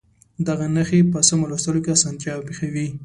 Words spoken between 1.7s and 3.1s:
کې اسانتیا پېښوي.